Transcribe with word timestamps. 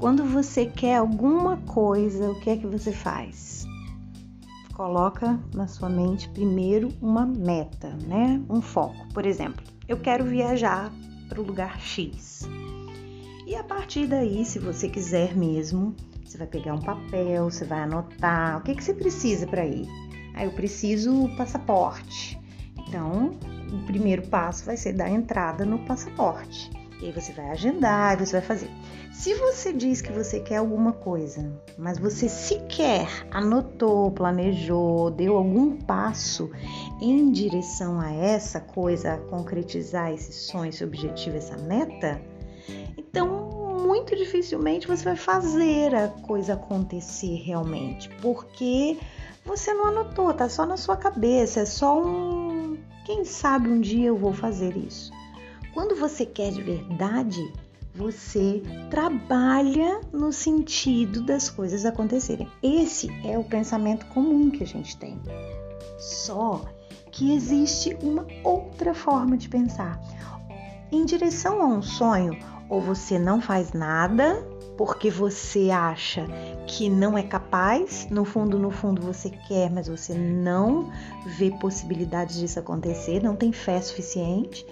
Quando 0.00 0.24
você 0.24 0.64
quer 0.64 0.96
alguma 0.96 1.58
coisa, 1.58 2.30
o 2.30 2.40
que 2.40 2.48
é 2.48 2.56
que 2.56 2.66
você 2.66 2.90
faz? 2.90 3.66
Coloca 4.72 5.38
na 5.54 5.66
sua 5.66 5.90
mente 5.90 6.26
primeiro 6.30 6.88
uma 7.02 7.26
meta, 7.26 7.94
né? 8.06 8.42
Um 8.48 8.62
foco. 8.62 9.06
Por 9.12 9.26
exemplo, 9.26 9.62
eu 9.86 10.00
quero 10.00 10.24
viajar 10.24 10.90
para 11.28 11.38
o 11.38 11.44
lugar 11.44 11.78
X. 11.78 12.48
E 13.46 13.54
a 13.54 13.62
partir 13.62 14.06
daí, 14.06 14.42
se 14.42 14.58
você 14.58 14.88
quiser 14.88 15.36
mesmo, 15.36 15.94
você 16.24 16.38
vai 16.38 16.46
pegar 16.46 16.72
um 16.72 16.80
papel, 16.80 17.50
você 17.50 17.66
vai 17.66 17.80
anotar 17.80 18.56
o 18.56 18.62
que, 18.62 18.74
que 18.74 18.82
você 18.82 18.94
precisa 18.94 19.46
para 19.46 19.66
ir. 19.66 19.86
Aí 20.32 20.46
eu 20.46 20.52
preciso 20.52 21.28
passaporte. 21.36 22.40
Então, 22.88 23.32
o 23.70 23.84
primeiro 23.84 24.22
passo 24.28 24.64
vai 24.64 24.78
ser 24.78 24.94
dar 24.94 25.10
entrada 25.10 25.66
no 25.66 25.78
passaporte. 25.80 26.79
E 27.00 27.06
aí 27.06 27.12
você 27.12 27.32
vai 27.32 27.48
agendar, 27.50 28.18
você 28.18 28.32
vai 28.32 28.42
fazer. 28.42 28.70
Se 29.12 29.34
você 29.34 29.72
diz 29.72 30.00
que 30.00 30.12
você 30.12 30.40
quer 30.40 30.56
alguma 30.56 30.92
coisa, 30.92 31.52
mas 31.76 31.98
você 31.98 32.28
sequer 32.28 33.08
anotou, 33.30 34.10
planejou, 34.10 35.10
deu 35.10 35.36
algum 35.36 35.76
passo 35.76 36.50
em 37.00 37.30
direção 37.30 38.00
a 38.00 38.12
essa 38.12 38.60
coisa, 38.60 39.14
a 39.14 39.18
concretizar 39.18 40.12
esse 40.12 40.32
sonho, 40.32 40.70
esse 40.70 40.84
objetivo, 40.84 41.36
essa 41.36 41.56
meta, 41.58 42.20
então 42.96 43.50
muito 43.80 44.14
dificilmente 44.14 44.86
você 44.86 45.02
vai 45.02 45.16
fazer 45.16 45.94
a 45.94 46.08
coisa 46.08 46.54
acontecer 46.54 47.42
realmente, 47.44 48.08
porque 48.22 48.98
você 49.44 49.72
não 49.74 49.86
anotou, 49.86 50.32
tá 50.32 50.48
só 50.48 50.64
na 50.64 50.76
sua 50.76 50.96
cabeça, 50.96 51.60
é 51.60 51.64
só 51.64 52.00
um. 52.00 52.78
Quem 53.04 53.24
sabe 53.24 53.68
um 53.68 53.80
dia 53.80 54.08
eu 54.08 54.16
vou 54.16 54.32
fazer 54.32 54.76
isso. 54.76 55.10
Quando 55.72 55.96
você 55.96 56.26
quer 56.26 56.50
de 56.50 56.62
verdade, 56.62 57.52
você 57.94 58.62
trabalha 58.90 60.00
no 60.12 60.32
sentido 60.32 61.22
das 61.22 61.50
coisas 61.50 61.84
acontecerem. 61.84 62.48
Esse 62.62 63.08
é 63.24 63.38
o 63.38 63.44
pensamento 63.44 64.06
comum 64.06 64.50
que 64.50 64.62
a 64.62 64.66
gente 64.66 64.96
tem. 64.96 65.20
Só 65.98 66.64
que 67.10 67.34
existe 67.34 67.96
uma 68.02 68.26
outra 68.44 68.94
forma 68.94 69.36
de 69.36 69.48
pensar. 69.48 70.00
Em 70.90 71.04
direção 71.04 71.60
a 71.62 71.66
um 71.66 71.82
sonho, 71.82 72.36
ou 72.68 72.80
você 72.80 73.18
não 73.18 73.40
faz 73.40 73.72
nada 73.72 74.44
porque 74.80 75.10
você 75.10 75.70
acha 75.70 76.24
que 76.66 76.88
não 76.88 77.18
é 77.18 77.22
capaz, 77.22 78.08
no 78.10 78.24
fundo, 78.24 78.58
no 78.58 78.70
fundo 78.70 79.02
você 79.02 79.28
quer, 79.28 79.70
mas 79.70 79.88
você 79.88 80.14
não 80.14 80.90
vê 81.36 81.50
possibilidades 81.50 82.38
disso 82.38 82.58
acontecer, 82.58 83.22
não 83.22 83.36
tem 83.36 83.52
fé 83.52 83.78
suficiente, 83.82 84.64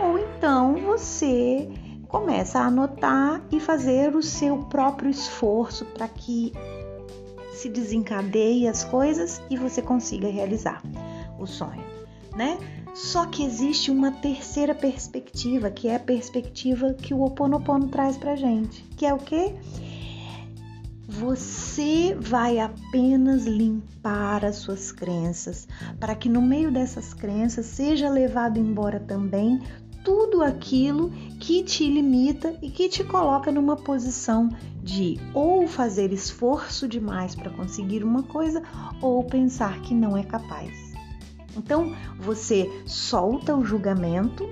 ou 0.00 0.20
então 0.20 0.76
você 0.76 1.68
começa 2.06 2.60
a 2.60 2.66
anotar 2.66 3.42
e 3.50 3.58
fazer 3.58 4.14
o 4.14 4.22
seu 4.22 4.58
próprio 4.58 5.10
esforço 5.10 5.84
para 5.86 6.06
que 6.06 6.52
se 7.52 7.68
desencadeie 7.68 8.68
as 8.68 8.84
coisas 8.84 9.42
e 9.50 9.56
você 9.56 9.82
consiga 9.82 10.28
realizar 10.28 10.80
o 11.40 11.44
sonho, 11.44 11.82
né? 12.36 12.56
Só 12.96 13.26
que 13.26 13.44
existe 13.44 13.90
uma 13.90 14.10
terceira 14.10 14.74
perspectiva, 14.74 15.70
que 15.70 15.86
é 15.86 15.96
a 15.96 16.00
perspectiva 16.00 16.94
que 16.94 17.12
o 17.12 17.18
Ho 17.18 17.26
Oponopono 17.26 17.88
traz 17.88 18.16
pra 18.16 18.34
gente, 18.34 18.82
que 18.96 19.04
é 19.04 19.12
o 19.12 19.18
quê? 19.18 19.54
Você 21.06 22.16
vai 22.18 22.58
apenas 22.58 23.44
limpar 23.44 24.46
as 24.46 24.56
suas 24.56 24.92
crenças, 24.92 25.68
para 26.00 26.14
que 26.14 26.26
no 26.26 26.40
meio 26.40 26.72
dessas 26.72 27.12
crenças 27.12 27.66
seja 27.66 28.08
levado 28.08 28.58
embora 28.58 28.98
também 28.98 29.60
tudo 30.02 30.42
aquilo 30.42 31.10
que 31.38 31.62
te 31.62 31.86
limita 31.86 32.56
e 32.62 32.70
que 32.70 32.88
te 32.88 33.04
coloca 33.04 33.52
numa 33.52 33.76
posição 33.76 34.48
de 34.82 35.20
ou 35.34 35.68
fazer 35.68 36.14
esforço 36.14 36.88
demais 36.88 37.34
para 37.34 37.50
conseguir 37.50 38.02
uma 38.02 38.22
coisa 38.22 38.62
ou 39.02 39.22
pensar 39.22 39.82
que 39.82 39.92
não 39.92 40.16
é 40.16 40.22
capaz. 40.22 40.85
Então, 41.56 41.94
você 42.18 42.70
solta 42.84 43.54
o 43.56 43.64
julgamento, 43.64 44.48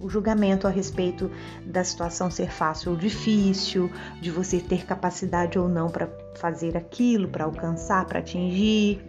o 0.00 0.08
julgamento 0.08 0.66
a 0.66 0.70
respeito 0.70 1.30
da 1.64 1.84
situação 1.84 2.30
ser 2.30 2.50
fácil 2.50 2.92
ou 2.92 2.96
difícil, 2.96 3.90
de 4.20 4.30
você 4.30 4.58
ter 4.58 4.84
capacidade 4.84 5.58
ou 5.58 5.68
não 5.68 5.88
para 5.88 6.08
fazer 6.36 6.76
aquilo, 6.76 7.28
para 7.28 7.44
alcançar, 7.44 8.04
para 8.06 8.18
atingir. 8.18 9.00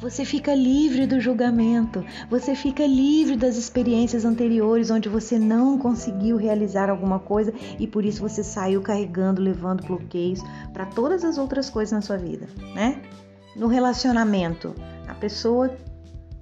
Você 0.00 0.22
fica 0.22 0.54
livre 0.54 1.06
do 1.06 1.18
julgamento, 1.18 2.04
você 2.28 2.54
fica 2.54 2.86
livre 2.86 3.36
das 3.36 3.56
experiências 3.56 4.26
anteriores 4.26 4.90
onde 4.90 5.08
você 5.08 5.38
não 5.38 5.78
conseguiu 5.78 6.36
realizar 6.36 6.90
alguma 6.90 7.18
coisa 7.18 7.54
e 7.78 7.86
por 7.86 8.04
isso 8.04 8.20
você 8.20 8.44
saiu 8.44 8.82
carregando, 8.82 9.40
levando 9.40 9.86
bloqueios 9.86 10.40
para 10.74 10.84
todas 10.84 11.24
as 11.24 11.38
outras 11.38 11.70
coisas 11.70 11.92
na 11.92 12.02
sua 12.02 12.18
vida, 12.18 12.46
né? 12.74 13.00
No 13.56 13.66
relacionamento, 13.66 14.74
a 15.08 15.14
pessoa 15.14 15.76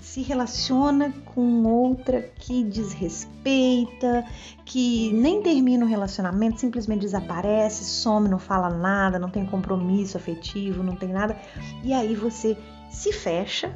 se 0.02 0.20
relaciona 0.20 1.14
com 1.26 1.64
outra 1.64 2.20
que 2.20 2.64
desrespeita, 2.64 4.24
que 4.64 5.12
nem 5.12 5.40
termina 5.40 5.84
o 5.84 5.88
relacionamento, 5.88 6.58
simplesmente 6.58 7.02
desaparece, 7.02 7.84
some, 7.84 8.28
não 8.28 8.38
fala 8.38 8.68
nada, 8.68 9.18
não 9.18 9.30
tem 9.30 9.46
compromisso 9.46 10.16
afetivo, 10.16 10.82
não 10.82 10.96
tem 10.96 11.08
nada. 11.08 11.36
E 11.84 11.92
aí 11.92 12.16
você 12.16 12.58
se 12.90 13.12
fecha 13.12 13.72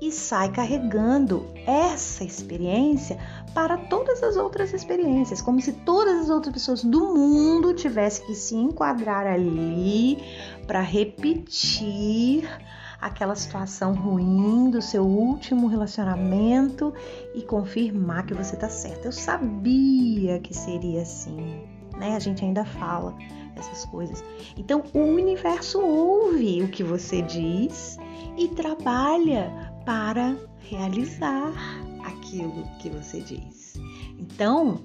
e 0.00 0.12
sai 0.12 0.52
carregando 0.52 1.46
essa 1.66 2.22
experiência 2.22 3.18
para 3.52 3.76
todas 3.76 4.22
as 4.22 4.36
outras 4.36 4.72
experiências, 4.72 5.42
como 5.42 5.60
se 5.60 5.72
todas 5.72 6.20
as 6.20 6.30
outras 6.30 6.54
pessoas 6.54 6.84
do 6.84 7.14
mundo 7.14 7.74
tivessem 7.74 8.26
que 8.26 8.34
se 8.36 8.54
enquadrar 8.54 9.26
ali 9.26 10.18
para 10.68 10.80
repetir 10.80 12.48
aquela 13.00 13.34
situação 13.34 13.94
ruim 13.94 14.70
do 14.70 14.82
seu 14.82 15.04
último 15.04 15.66
relacionamento 15.68 16.92
e 17.34 17.42
confirmar 17.42 18.26
que 18.26 18.34
você 18.34 18.56
tá 18.56 18.68
certa. 18.68 19.08
Eu 19.08 19.12
sabia 19.12 20.40
que 20.40 20.54
seria 20.54 21.02
assim, 21.02 21.62
né? 21.96 22.16
A 22.16 22.18
gente 22.18 22.44
ainda 22.44 22.64
fala 22.64 23.16
essas 23.56 23.84
coisas. 23.86 24.22
Então, 24.56 24.84
o 24.92 24.98
universo 24.98 25.80
ouve 25.80 26.62
o 26.62 26.68
que 26.68 26.82
você 26.82 27.22
diz 27.22 27.98
e 28.36 28.48
trabalha 28.48 29.72
para 29.84 30.36
realizar 30.58 31.52
aquilo 32.04 32.64
que 32.78 32.88
você 32.88 33.20
diz. 33.20 33.74
Então, 34.18 34.80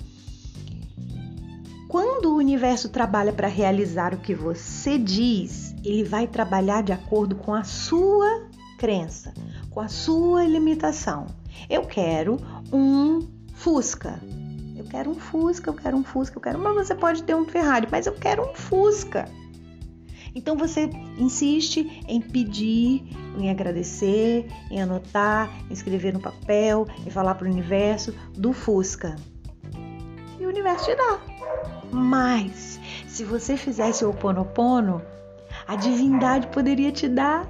quando 1.88 2.32
o 2.32 2.36
universo 2.36 2.90
trabalha 2.90 3.34
para 3.34 3.48
realizar 3.48 4.14
o 4.14 4.18
que 4.18 4.34
você 4.34 4.98
diz, 4.98 5.73
ele 5.84 6.04
vai 6.04 6.28
trabalhar 6.28 6.82
de 6.82 6.92
acordo 6.92 7.36
com 7.36 7.54
a 7.54 7.64
sua 7.64 8.48
crença, 8.78 9.34
com 9.70 9.80
a 9.80 9.88
sua 9.88 10.46
limitação. 10.46 11.28
Eu 11.70 11.84
quero 11.84 12.38
um 12.72 13.20
Fusca. 13.54 14.20
Eu 14.76 14.86
quero 14.86 15.12
um 15.12 15.16
Fusca, 15.16 15.70
eu 15.70 15.74
quero 15.74 15.98
um 15.98 16.04
Fusca, 16.04 16.38
eu 16.38 16.42
quero. 16.42 16.60
Mas 16.60 16.88
você 16.88 16.96
pode 16.96 17.24
ter 17.24 17.36
um 17.36 17.46
Ferrari, 17.46 17.88
mas 17.92 18.08
eu 18.08 18.14
quero 18.14 18.44
um 18.44 18.54
Fusca. 18.54 19.26
Então 20.36 20.58
você 20.58 20.90
insiste 21.18 22.02
em 22.08 22.20
pedir, 22.20 23.04
em 23.38 23.50
agradecer, 23.50 24.48
em 24.72 24.82
anotar, 24.82 25.50
em 25.70 25.74
escrever 25.74 26.12
no 26.12 26.20
papel, 26.20 26.88
em 27.06 27.10
falar 27.10 27.36
para 27.36 27.48
o 27.48 27.52
universo 27.52 28.14
do 28.36 28.52
Fusca. 28.52 29.16
E 30.40 30.46
o 30.46 30.50
universo 30.50 30.86
te 30.86 30.96
dá. 30.96 31.20
Mas 31.92 32.80
se 33.08 33.24
você 33.24 33.56
fizesse 33.56 34.04
o 34.04 34.10
Oponopono, 34.10 35.02
a 35.68 35.76
divindade 35.76 36.48
poderia 36.48 36.92
te 36.92 37.08
dar 37.08 37.48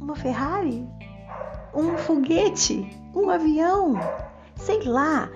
uma 0.00 0.14
Ferrari, 0.14 0.86
um 1.74 1.96
foguete, 1.96 2.88
um 3.14 3.28
avião, 3.30 3.94
sei 4.54 4.82
lá. 4.84 5.28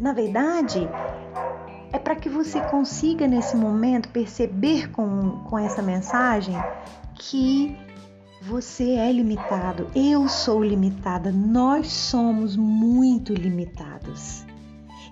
Na 0.00 0.12
verdade, 0.12 0.88
é 1.92 1.98
para 1.98 2.16
que 2.16 2.28
você 2.28 2.60
consiga 2.62 3.26
nesse 3.26 3.56
momento 3.56 4.08
perceber 4.08 4.90
com, 4.90 5.44
com 5.44 5.58
essa 5.58 5.82
mensagem 5.82 6.54
que 7.14 7.76
você 8.42 8.92
é 8.92 9.12
limitado, 9.12 9.86
eu 9.94 10.26
sou 10.26 10.64
limitada, 10.64 11.30
nós 11.30 11.88
somos 11.88 12.56
muito 12.56 13.34
limitados. 13.34 14.44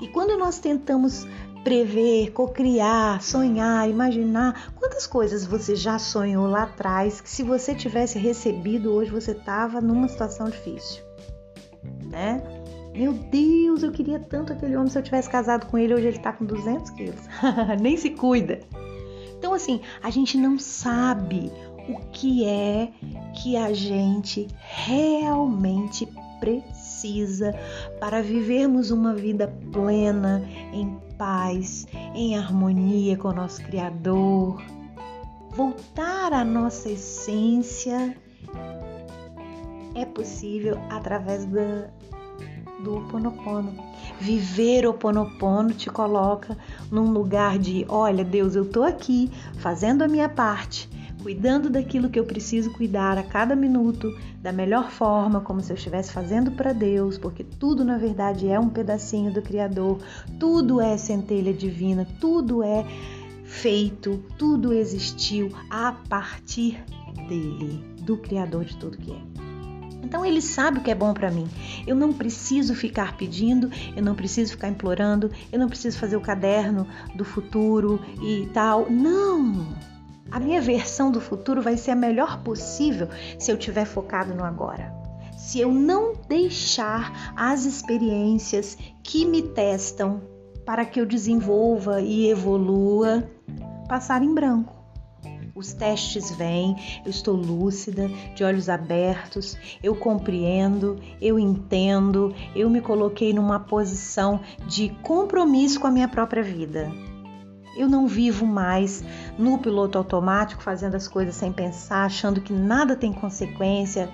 E 0.00 0.08
quando 0.08 0.38
nós 0.38 0.58
tentamos 0.58 1.26
prever, 1.64 2.30
cocriar, 2.32 3.22
sonhar, 3.22 3.88
imaginar. 3.88 4.72
Quantas 4.76 5.06
coisas 5.06 5.44
você 5.44 5.74
já 5.74 5.98
sonhou 5.98 6.46
lá 6.46 6.64
atrás 6.64 7.20
que 7.20 7.30
se 7.30 7.42
você 7.42 7.74
tivesse 7.74 8.18
recebido 8.18 8.92
hoje 8.92 9.10
você 9.10 9.32
estava 9.32 9.80
numa 9.80 10.08
situação 10.08 10.48
difícil, 10.48 11.02
né? 12.10 12.42
Meu 12.94 13.12
Deus, 13.12 13.82
eu 13.82 13.92
queria 13.92 14.18
tanto 14.18 14.52
aquele 14.52 14.76
homem 14.76 14.88
se 14.88 14.98
eu 14.98 15.02
tivesse 15.02 15.30
casado 15.30 15.66
com 15.66 15.78
ele, 15.78 15.94
hoje 15.94 16.08
ele 16.08 16.18
tá 16.18 16.32
com 16.32 16.44
200 16.44 16.90
quilos. 16.90 17.20
Nem 17.80 17.96
se 17.96 18.10
cuida. 18.10 18.60
Então, 19.38 19.54
assim, 19.54 19.80
a 20.02 20.10
gente 20.10 20.36
não 20.36 20.58
sabe 20.58 21.52
o 21.88 21.96
que 22.10 22.44
é 22.44 22.90
que 23.40 23.56
a 23.56 23.72
gente 23.72 24.48
realmente 24.58 26.08
precisa 26.40 27.54
para 28.00 28.20
vivermos 28.20 28.90
uma 28.90 29.14
vida 29.14 29.52
plena, 29.72 30.42
em 30.72 30.98
paz, 31.18 31.86
em 32.14 32.38
harmonia 32.38 33.16
com 33.16 33.28
o 33.28 33.32
nosso 33.32 33.62
Criador, 33.64 34.62
voltar 35.50 36.32
à 36.32 36.44
nossa 36.44 36.88
essência 36.88 38.16
é 39.94 40.04
possível 40.04 40.78
através 40.88 41.44
da, 41.46 41.90
do 42.84 42.98
Oponopono. 42.98 43.74
Viver 44.20 44.86
o 44.86 44.90
Oponopono 44.90 45.72
te 45.72 45.90
coloca 45.90 46.56
num 46.90 47.10
lugar 47.10 47.58
de, 47.58 47.84
olha, 47.88 48.24
Deus, 48.24 48.54
eu 48.54 48.64
tô 48.64 48.84
aqui 48.84 49.30
fazendo 49.58 50.02
a 50.02 50.08
minha 50.08 50.28
parte, 50.28 50.88
cuidando 51.22 51.68
daquilo 51.68 52.08
que 52.08 52.18
eu 52.18 52.24
preciso 52.24 52.72
cuidar 52.72 53.18
a 53.18 53.22
cada 53.22 53.54
minuto, 53.56 54.16
da 54.42 54.52
melhor 54.52 54.90
forma, 54.90 55.40
como 55.40 55.60
se 55.60 55.72
eu 55.72 55.76
estivesse 55.76 56.12
fazendo 56.12 56.52
para 56.52 56.72
Deus, 56.72 57.18
porque 57.18 57.44
tudo 57.44 57.84
na 57.84 57.98
verdade 57.98 58.48
é 58.48 58.58
um 58.58 58.68
pedacinho 58.68 59.32
do 59.32 59.42
Criador, 59.42 59.98
tudo 60.38 60.80
é 60.80 60.96
centelha 60.96 61.52
divina, 61.52 62.06
tudo 62.20 62.62
é 62.62 62.84
feito, 63.44 64.22
tudo 64.36 64.72
existiu 64.72 65.50
a 65.70 65.92
partir 66.08 66.82
dele, 67.28 67.84
do 68.02 68.16
Criador 68.16 68.64
de 68.64 68.76
tudo 68.76 68.98
que 68.98 69.12
é. 69.12 69.48
Então 70.02 70.24
ele 70.24 70.40
sabe 70.40 70.78
o 70.78 70.82
que 70.82 70.90
é 70.90 70.94
bom 70.94 71.12
para 71.12 71.30
mim. 71.30 71.46
Eu 71.86 71.94
não 71.94 72.12
preciso 72.12 72.74
ficar 72.74 73.16
pedindo, 73.16 73.70
eu 73.96 74.02
não 74.02 74.14
preciso 74.14 74.52
ficar 74.52 74.68
implorando, 74.68 75.30
eu 75.52 75.58
não 75.58 75.68
preciso 75.68 75.98
fazer 75.98 76.16
o 76.16 76.20
caderno 76.20 76.86
do 77.14 77.24
futuro 77.24 78.00
e 78.22 78.48
tal. 78.54 78.90
Não! 78.90 79.66
A 80.30 80.38
minha 80.38 80.60
versão 80.60 81.10
do 81.10 81.20
futuro 81.20 81.62
vai 81.62 81.76
ser 81.76 81.92
a 81.92 81.96
melhor 81.96 82.42
possível 82.42 83.08
se 83.38 83.50
eu 83.50 83.56
tiver 83.56 83.84
focado 83.84 84.34
no 84.34 84.44
agora. 84.44 84.92
Se 85.36 85.60
eu 85.60 85.72
não 85.72 86.14
deixar 86.28 87.32
as 87.34 87.64
experiências 87.64 88.76
que 89.02 89.24
me 89.24 89.42
testam 89.42 90.20
para 90.66 90.84
que 90.84 91.00
eu 91.00 91.06
desenvolva 91.06 92.02
e 92.02 92.28
evolua 92.28 93.26
passar 93.88 94.22
em 94.22 94.34
branco. 94.34 94.76
Os 95.54 95.72
testes 95.72 96.30
vêm, 96.30 96.76
eu 97.04 97.10
estou 97.10 97.34
lúcida, 97.34 98.08
de 98.36 98.44
olhos 98.44 98.68
abertos, 98.68 99.56
eu 99.82 99.96
compreendo, 99.96 101.00
eu 101.20 101.36
entendo, 101.36 102.32
eu 102.54 102.70
me 102.70 102.80
coloquei 102.80 103.32
numa 103.32 103.58
posição 103.58 104.40
de 104.68 104.90
compromisso 105.02 105.80
com 105.80 105.86
a 105.86 105.90
minha 105.90 106.06
própria 106.06 106.44
vida. 106.44 106.92
Eu 107.78 107.88
não 107.88 108.08
vivo 108.08 108.44
mais 108.44 109.04
no 109.38 109.56
piloto 109.58 109.96
automático, 109.96 110.60
fazendo 110.60 110.96
as 110.96 111.06
coisas 111.06 111.36
sem 111.36 111.52
pensar, 111.52 112.04
achando 112.04 112.40
que 112.40 112.52
nada 112.52 112.96
tem 112.96 113.12
consequência, 113.12 114.10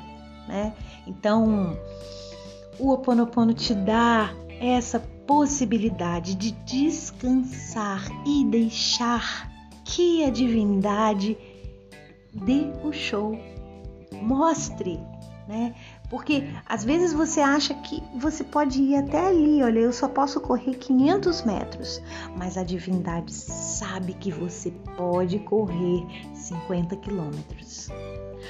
né? 0.47 0.75
Então, 1.07 1.77
o 2.79 2.89
Ho 2.89 2.93
Oponopono 2.93 3.55
te 3.55 3.75
dá 3.75 4.31
essa 4.61 5.01
possibilidade 5.27 6.35
de 6.35 6.53
descansar 6.53 8.05
e 8.27 8.45
deixar 8.45 9.51
que 9.85 10.23
a 10.25 10.31
divindade 10.31 11.37
dê 12.35 12.71
o 12.83 12.93
show, 12.93 13.39
mostre, 14.13 15.01
né? 15.49 15.75
Porque 16.11 16.45
às 16.67 16.85
vezes 16.85 17.13
você 17.13 17.41
acha 17.41 17.75
que 17.75 18.03
você 18.15 18.45
pode 18.45 18.81
ir 18.81 18.97
até 18.97 19.27
ali, 19.27 19.63
olha, 19.63 19.81
eu 19.81 19.93
só 19.93 20.07
posso 20.07 20.41
correr 20.41 20.75
500 20.75 21.43
metros, 21.43 22.01
mas 22.37 22.57
a 22.57 22.63
divindade 22.63 23.33
sabe 23.33 24.15
que 24.15 24.31
você 24.31 24.71
pode 24.97 25.39
correr 25.41 26.07
50 26.35 26.97
quilômetros. 26.97 27.89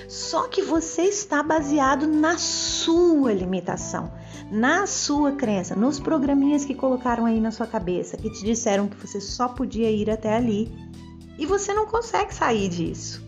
Só 0.09 0.49
que 0.49 0.63
você 0.63 1.03
está 1.03 1.43
baseado 1.43 2.07
na 2.07 2.37
sua 2.37 3.33
limitação, 3.33 4.13
na 4.51 4.87
sua 4.87 5.33
crença, 5.33 5.75
nos 5.75 6.01
programinhas 6.01 6.65
que 6.65 6.75
colocaram 6.75 7.25
aí 7.25 7.41
na 7.41 7.51
sua 7.51 7.67
cabeça, 7.67 8.17
que 8.17 8.31
te 8.31 8.45
disseram 8.45 8.89
que 8.89 8.97
você 8.97 9.21
só 9.21 9.49
podia 9.49 9.91
ir 9.91 10.11
até 10.11 10.37
ali 10.37 10.71
e 11.39 11.47
você 11.47 11.73
não 11.73 11.87
consegue 11.87 12.35
sair 12.35 12.69
disso. 12.69 13.24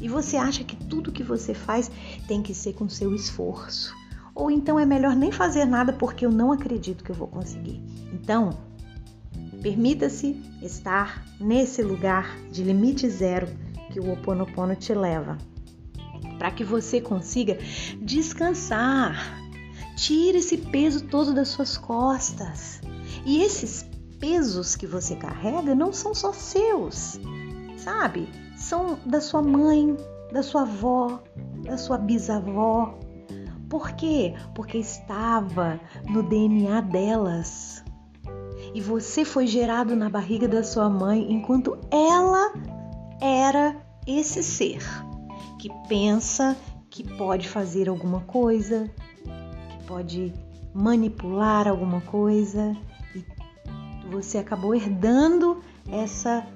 E 0.00 0.08
você 0.08 0.36
acha 0.36 0.62
que 0.62 0.76
tudo 0.76 1.12
que 1.12 1.22
você 1.22 1.54
faz 1.54 1.90
tem 2.26 2.42
que 2.42 2.54
ser 2.54 2.74
com 2.74 2.88
seu 2.88 3.14
esforço. 3.14 3.94
Ou 4.34 4.50
então 4.50 4.78
é 4.78 4.84
melhor 4.84 5.16
nem 5.16 5.32
fazer 5.32 5.64
nada 5.64 5.92
porque 5.92 6.26
eu 6.26 6.30
não 6.30 6.52
acredito 6.52 7.02
que 7.02 7.10
eu 7.10 7.14
vou 7.16 7.26
conseguir. 7.26 7.82
Então, 8.12 8.50
permita-se 9.62 10.40
estar 10.62 11.24
nesse 11.40 11.82
lugar 11.82 12.38
de 12.50 12.62
limite 12.62 13.08
zero 13.08 13.48
que 13.90 13.98
o 13.98 14.08
Ho 14.08 14.12
Oponopono 14.12 14.76
te 14.76 14.94
leva, 14.94 15.38
para 16.38 16.50
que 16.50 16.62
você 16.62 17.00
consiga 17.00 17.58
descansar. 18.02 19.40
Tire 19.96 20.38
esse 20.38 20.58
peso 20.58 21.06
todo 21.06 21.32
das 21.32 21.48
suas 21.48 21.78
costas. 21.78 22.82
E 23.24 23.40
esses 23.40 23.86
pesos 24.20 24.76
que 24.76 24.86
você 24.86 25.16
carrega 25.16 25.74
não 25.74 25.92
são 25.92 26.14
só 26.14 26.32
seus, 26.34 27.18
sabe? 27.78 28.28
São 28.56 28.98
da 29.04 29.20
sua 29.20 29.42
mãe, 29.42 29.96
da 30.32 30.42
sua 30.42 30.62
avó, 30.62 31.22
da 31.62 31.76
sua 31.76 31.98
bisavó. 31.98 32.98
Por 33.68 33.92
quê? 33.92 34.34
Porque 34.54 34.78
estava 34.78 35.78
no 36.08 36.22
DNA 36.22 36.80
delas. 36.80 37.84
E 38.74 38.80
você 38.80 39.24
foi 39.24 39.46
gerado 39.46 39.94
na 39.94 40.08
barriga 40.08 40.48
da 40.48 40.62
sua 40.62 40.88
mãe 40.88 41.32
enquanto 41.32 41.78
ela 41.90 42.52
era 43.20 43.76
esse 44.06 44.42
ser 44.42 44.82
que 45.58 45.70
pensa 45.88 46.56
que 46.90 47.04
pode 47.16 47.48
fazer 47.48 47.88
alguma 47.88 48.20
coisa, 48.20 48.90
que 49.24 49.84
pode 49.86 50.32
manipular 50.74 51.66
alguma 51.66 52.00
coisa, 52.02 52.76
você 54.10 54.38
acabou 54.38 54.74
herdando 54.74 55.60
essa 55.90 56.46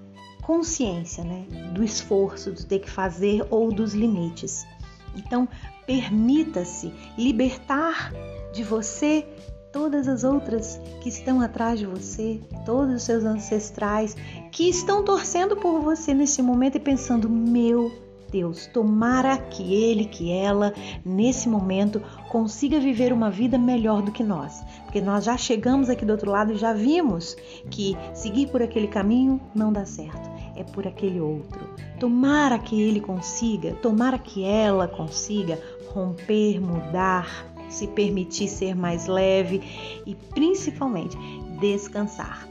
consciência, 0.43 1.25
né, 1.25 1.47
do 1.73 1.83
esforço, 1.83 2.53
do 2.53 2.65
ter 2.65 2.81
que 2.81 2.91
fazer 2.91 3.47
ou 3.51 3.73
dos 3.73 3.95
limites. 3.95 4.67
Então, 5.15 5.49
permita-se 5.87 6.93
libertar 7.19 8.13
de 8.53 8.63
você 8.63 9.27
todas 9.73 10.09
as 10.09 10.25
outras 10.25 10.81
que 11.01 11.09
estão 11.09 11.41
atrás 11.41 11.79
de 11.79 11.87
você, 11.87 12.41
todos 12.65 12.95
os 12.95 13.03
seus 13.03 13.25
ancestrais 13.25 14.17
que 14.51 14.69
estão 14.69 15.05
torcendo 15.05 15.57
por 15.57 15.81
você 15.81 16.13
nesse 16.15 16.43
momento 16.43 16.77
e 16.77 16.81
pensando: 16.81 17.29
meu 17.29 18.10
Deus, 18.31 18.67
tomara 18.67 19.37
que 19.37 19.75
ele, 19.75 20.05
que 20.05 20.31
ela, 20.31 20.73
nesse 21.05 21.49
momento, 21.49 22.01
consiga 22.29 22.79
viver 22.79 23.13
uma 23.13 23.31
vida 23.31 23.59
melhor 23.59 24.03
do 24.03 24.13
que 24.13 24.23
nós. 24.23 24.63
Porque 24.85 25.01
nós 25.01 25.25
já 25.25 25.37
chegamos 25.37 25.91
aqui 25.91 26.05
do 26.05 26.13
outro 26.13 26.31
lado 26.31 26.53
e 26.53 26.57
já 26.57 26.73
vimos 26.73 27.37
que 27.71 27.97
seguir 28.15 28.49
por 28.49 28.63
aquele 28.63 28.89
caminho 28.89 29.41
não 29.55 29.73
dá 29.73 29.85
certo. 29.85 30.31
É 30.57 30.65
por 30.65 30.87
aquele 30.87 31.21
outro. 31.21 31.69
Tomara 31.99 32.59
que 32.59 32.81
ele 32.81 33.01
consiga, 33.01 33.73
tomara 33.75 34.19
que 34.19 34.45
ela 34.45 34.87
consiga 34.87 35.59
romper, 35.93 36.61
mudar, 36.61 37.47
se 37.69 37.87
permitir 37.87 38.49
ser 38.49 38.75
mais 38.75 39.07
leve 39.07 39.63
e 40.05 40.15
principalmente 40.15 41.17
descansar. 41.61 42.50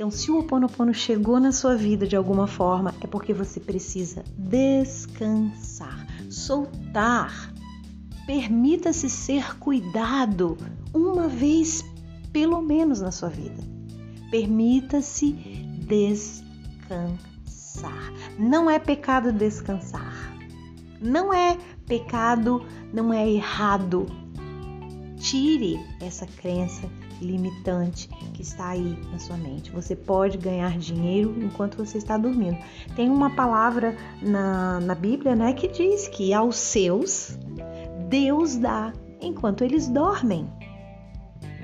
Então, 0.00 0.10
se 0.10 0.30
o 0.30 0.36
Ho 0.36 0.38
Oponopono 0.40 0.94
chegou 0.94 1.38
na 1.38 1.52
sua 1.52 1.76
vida 1.76 2.06
de 2.06 2.16
alguma 2.16 2.46
forma, 2.46 2.94
é 3.02 3.06
porque 3.06 3.34
você 3.34 3.60
precisa 3.60 4.24
descansar, 4.34 6.06
soltar. 6.30 7.52
Permita-se 8.26 9.10
ser 9.10 9.58
cuidado 9.58 10.56
uma 10.94 11.28
vez 11.28 11.84
pelo 12.32 12.62
menos 12.62 13.02
na 13.02 13.10
sua 13.10 13.28
vida. 13.28 13.62
Permita-se 14.30 15.32
descansar. 15.86 17.20
Não 18.38 18.70
é 18.70 18.78
pecado 18.78 19.30
descansar. 19.30 20.34
Não 20.98 21.30
é 21.30 21.58
pecado, 21.86 22.64
não 22.90 23.12
é 23.12 23.30
errado. 23.30 24.06
Tire 25.18 25.78
essa 26.00 26.24
crença 26.24 26.88
limitante 27.20 28.08
que 28.34 28.42
está 28.42 28.70
aí 28.70 28.98
na 29.10 29.18
sua 29.18 29.36
mente. 29.36 29.70
Você 29.70 29.94
pode 29.94 30.38
ganhar 30.38 30.76
dinheiro 30.78 31.34
enquanto 31.42 31.76
você 31.76 31.98
está 31.98 32.16
dormindo. 32.16 32.58
Tem 32.96 33.08
uma 33.10 33.30
palavra 33.30 33.96
na, 34.22 34.80
na 34.80 34.94
Bíblia 34.94 35.36
né, 35.36 35.52
que 35.52 35.68
diz 35.68 36.08
que 36.08 36.32
aos 36.32 36.56
seus 36.56 37.38
Deus 38.08 38.56
dá 38.56 38.92
enquanto 39.20 39.62
eles 39.62 39.88
dormem. 39.88 40.48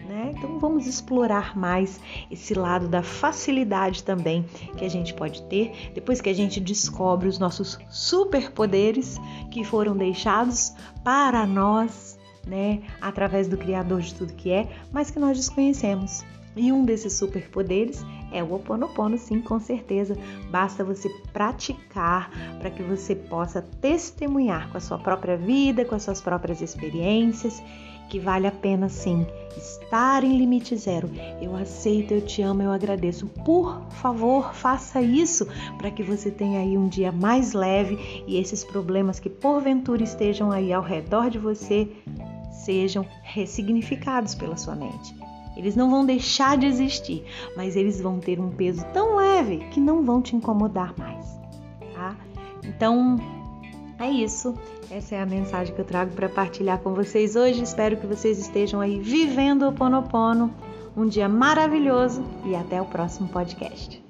Né? 0.06 0.32
Então 0.36 0.58
vamos 0.58 0.86
explorar 0.86 1.58
mais 1.58 2.00
esse 2.30 2.54
lado 2.54 2.88
da 2.88 3.02
facilidade 3.02 4.04
também 4.04 4.44
que 4.76 4.84
a 4.84 4.88
gente 4.88 5.12
pode 5.12 5.42
ter 5.42 5.90
depois 5.94 6.20
que 6.20 6.28
a 6.28 6.34
gente 6.34 6.60
descobre 6.60 7.28
os 7.28 7.38
nossos 7.38 7.78
superpoderes 7.90 9.18
que 9.50 9.64
foram 9.64 9.96
deixados 9.96 10.74
para 11.02 11.46
nós 11.46 12.15
né, 12.46 12.82
através 13.00 13.48
do 13.48 13.56
Criador 13.56 14.00
de 14.00 14.14
tudo 14.14 14.32
que 14.32 14.50
é, 14.50 14.68
mas 14.92 15.10
que 15.10 15.18
nós 15.18 15.36
desconhecemos. 15.36 16.24
E 16.56 16.72
um 16.72 16.86
desses 16.86 17.12
superpoderes 17.12 18.02
é 18.32 18.42
o 18.42 18.50
Ho 18.50 18.54
Oponopono, 18.54 19.18
sim, 19.18 19.42
com 19.42 19.60
certeza. 19.60 20.16
Basta 20.50 20.82
você 20.82 21.08
praticar 21.30 22.30
para 22.58 22.70
que 22.70 22.82
você 22.82 23.14
possa 23.14 23.60
testemunhar 23.60 24.70
com 24.70 24.78
a 24.78 24.80
sua 24.80 24.98
própria 24.98 25.36
vida, 25.36 25.84
com 25.84 25.94
as 25.94 26.02
suas 26.02 26.22
próprias 26.22 26.62
experiências 26.62 27.62
que 28.08 28.18
vale 28.20 28.46
a 28.46 28.52
pena 28.52 28.88
sim 28.88 29.26
estar 29.56 30.22
em 30.22 30.38
limite 30.38 30.76
zero. 30.76 31.10
Eu 31.40 31.56
aceito, 31.56 32.12
eu 32.12 32.20
te 32.20 32.42
amo, 32.42 32.62
eu 32.62 32.70
agradeço. 32.70 33.26
Por 33.26 33.80
favor, 33.90 34.54
faça 34.54 35.00
isso 35.00 35.46
para 35.78 35.90
que 35.90 36.02
você 36.02 36.30
tenha 36.30 36.60
aí 36.60 36.76
um 36.76 36.88
dia 36.88 37.10
mais 37.10 37.52
leve 37.52 38.24
e 38.26 38.38
esses 38.38 38.62
problemas 38.64 39.18
que 39.18 39.28
porventura 39.28 40.02
estejam 40.02 40.52
aí 40.52 40.72
ao 40.72 40.82
redor 40.82 41.30
de 41.30 41.38
você 41.38 41.88
sejam 42.64 43.06
ressignificados 43.22 44.34
pela 44.34 44.56
sua 44.56 44.74
mente. 44.74 45.14
Eles 45.56 45.74
não 45.74 45.90
vão 45.90 46.04
deixar 46.04 46.58
de 46.58 46.66
existir, 46.66 47.24
mas 47.56 47.76
eles 47.76 48.00
vão 48.00 48.18
ter 48.18 48.38
um 48.38 48.50
peso 48.50 48.84
tão 48.92 49.16
leve 49.16 49.58
que 49.70 49.80
não 49.80 50.02
vão 50.02 50.20
te 50.20 50.36
incomodar 50.36 50.94
mais, 50.98 51.26
tá? 51.94 52.14
Então, 52.62 53.16
é 53.98 54.10
isso. 54.10 54.54
Essa 54.90 55.16
é 55.16 55.22
a 55.22 55.26
mensagem 55.26 55.74
que 55.74 55.80
eu 55.80 55.84
trago 55.84 56.12
para 56.12 56.28
partilhar 56.28 56.78
com 56.78 56.94
vocês 56.94 57.34
hoje. 57.34 57.62
Espero 57.62 57.96
que 57.96 58.06
vocês 58.06 58.38
estejam 58.38 58.80
aí 58.80 59.00
vivendo 59.00 59.68
o 59.68 59.72
Ponopono. 59.72 60.52
Um 60.96 61.06
dia 61.06 61.28
maravilhoso 61.28 62.22
e 62.44 62.54
até 62.54 62.80
o 62.80 62.86
próximo 62.86 63.28
podcast. 63.28 64.05